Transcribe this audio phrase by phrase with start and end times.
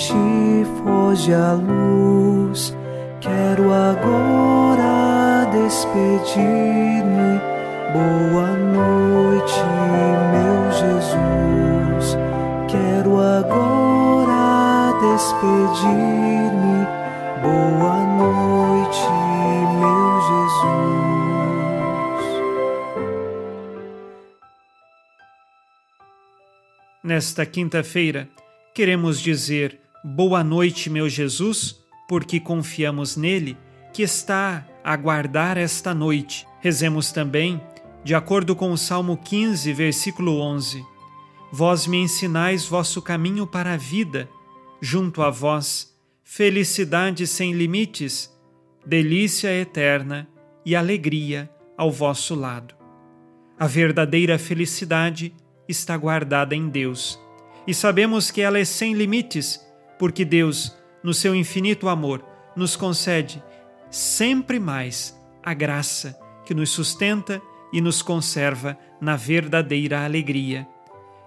[0.00, 2.74] Noite, foge a luz.
[3.20, 7.38] Quero agora despedir-me.
[7.92, 9.62] Boa noite,
[10.32, 12.16] meu Jesus.
[12.66, 16.86] Quero agora despedir-me.
[17.42, 19.06] Boa noite,
[19.80, 21.10] meu Jesus.
[27.04, 28.30] Nesta quinta-feira,
[28.74, 33.56] queremos dizer boa noite, meu Jesus porque confiamos nele,
[33.92, 36.44] que está a guardar esta noite.
[36.58, 37.62] Rezemos também,
[38.02, 40.84] de acordo com o Salmo 15, versículo 11:
[41.52, 44.28] Vós me ensinais vosso caminho para a vida,
[44.80, 48.28] junto a vós, felicidade sem limites,
[48.84, 50.28] delícia eterna
[50.66, 51.48] e alegria
[51.78, 52.74] ao vosso lado.
[53.56, 55.32] A verdadeira felicidade
[55.68, 57.20] está guardada em Deus.
[57.68, 59.64] E sabemos que ela é sem limites,
[60.00, 62.24] porque Deus no seu infinito amor,
[62.56, 63.42] nos concede
[63.90, 70.66] sempre mais a graça que nos sustenta e nos conserva na verdadeira alegria.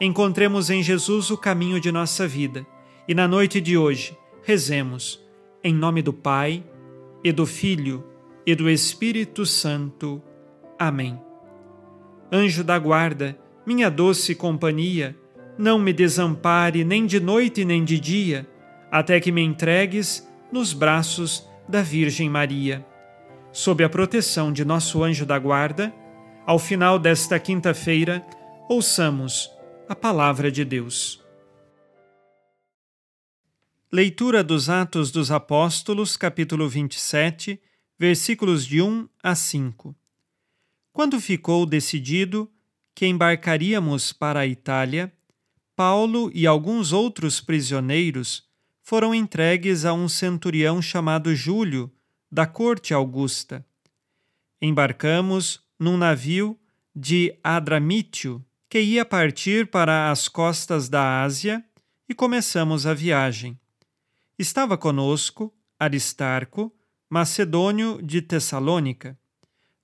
[0.00, 2.66] Encontremos em Jesus o caminho de nossa vida
[3.06, 5.24] e na noite de hoje rezemos
[5.62, 6.64] em nome do Pai
[7.22, 8.04] e do Filho
[8.44, 10.20] e do Espírito Santo.
[10.76, 11.18] Amém.
[12.32, 15.16] Anjo da guarda, minha doce companhia,
[15.56, 18.46] não me desampare nem de noite nem de dia
[18.98, 22.82] até que me entregues nos braços da Virgem Maria.
[23.52, 25.94] Sob a proteção de nosso anjo da guarda,
[26.46, 28.26] ao final desta quinta-feira,
[28.70, 29.50] ouçamos
[29.86, 31.22] a palavra de Deus.
[33.92, 37.60] Leitura dos Atos dos Apóstolos, capítulo 27,
[37.98, 39.94] versículos de 1 a 5.
[40.90, 42.50] Quando ficou decidido
[42.94, 45.12] que embarcaríamos para a Itália,
[45.76, 48.45] Paulo e alguns outros prisioneiros
[48.86, 51.92] foram entregues a um centurião chamado Júlio,
[52.30, 53.66] da corte augusta.
[54.62, 56.56] Embarcamos num navio
[56.94, 61.64] de Adramítio, que ia partir para as costas da Ásia,
[62.08, 63.58] e começamos a viagem.
[64.38, 66.72] Estava conosco Aristarco,
[67.10, 69.18] macedônio de Tessalônica.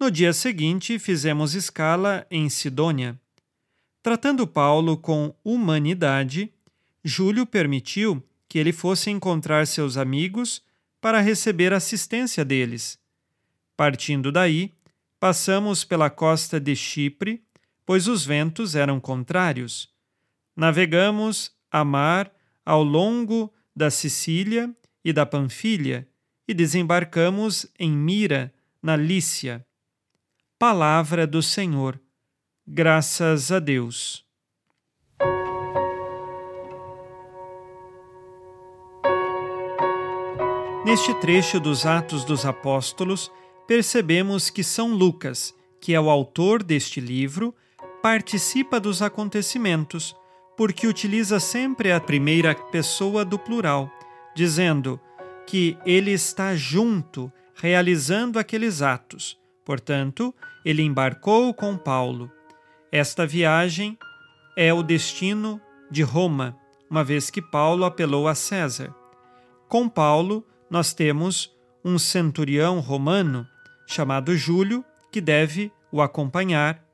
[0.00, 3.16] No dia seguinte, fizemos escala em Sidônia.
[4.02, 6.52] Tratando Paulo com humanidade,
[7.04, 10.62] Júlio permitiu que ele fosse encontrar seus amigos
[11.00, 12.98] para receber assistência deles.
[13.76, 14.72] Partindo daí,
[15.20, 17.44] passamos pela costa de Chipre,
[17.84, 19.88] pois os ventos eram contrários.
[20.56, 22.32] Navegamos a mar
[22.64, 26.08] ao longo da Sicília e da Panfilha
[26.46, 29.64] e desembarcamos em Mira, na Lícia.
[30.58, 32.00] Palavra do Senhor.
[32.66, 34.27] Graças a Deus.
[40.88, 43.30] Neste trecho dos Atos dos Apóstolos,
[43.66, 47.54] percebemos que São Lucas, que é o autor deste livro,
[48.02, 50.16] participa dos acontecimentos,
[50.56, 53.92] porque utiliza sempre a primeira pessoa do plural,
[54.34, 54.98] dizendo
[55.46, 59.38] que ele está junto, realizando aqueles atos.
[59.66, 60.34] Portanto,
[60.64, 62.32] ele embarcou com Paulo.
[62.90, 63.98] Esta viagem
[64.56, 65.60] é o destino
[65.90, 66.56] de Roma,
[66.88, 68.94] uma vez que Paulo apelou a César.
[69.68, 73.46] Com Paulo, nós temos um centurião romano
[73.86, 76.84] chamado Júlio que deve o acompanhar,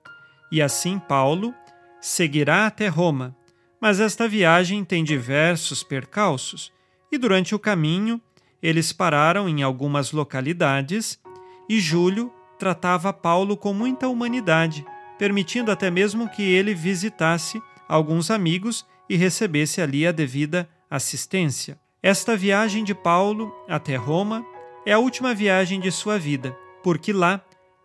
[0.50, 1.54] e assim Paulo
[2.00, 3.36] seguirá até Roma.
[3.80, 6.72] Mas esta viagem tem diversos percalços,
[7.10, 8.20] e durante o caminho
[8.62, 11.20] eles pararam em algumas localidades
[11.68, 14.86] e Júlio tratava Paulo com muita humanidade,
[15.18, 21.78] permitindo até mesmo que ele visitasse alguns amigos e recebesse ali a devida assistência.
[22.06, 24.44] Esta viagem de Paulo até Roma
[24.84, 27.42] é a última viagem de sua vida, porque lá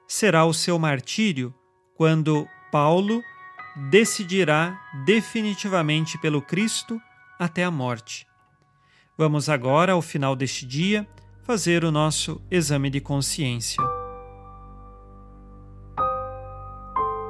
[0.10, 1.56] será o seu martírio
[1.96, 3.24] quando Paulo
[3.90, 7.02] decidirá definitivamente pelo Cristo
[7.40, 8.28] até a morte.
[9.18, 11.08] Vamos agora, ao final deste dia,
[11.46, 13.82] fazer o nosso exame de consciência.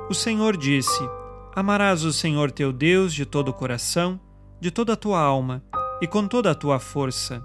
[0.10, 1.08] O Senhor disse:
[1.56, 4.20] Amarás o Senhor teu Deus de todo o coração,
[4.60, 5.64] de toda a tua alma
[6.02, 7.44] e com toda a tua força.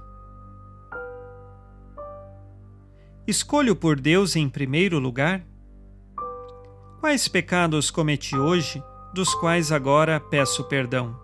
[3.27, 5.43] Escolho por Deus em primeiro lugar?
[7.01, 8.83] Quais pecados cometi hoje,
[9.15, 11.24] dos quais agora peço perdão?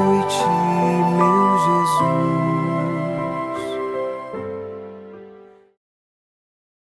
[0.31, 0.60] watching.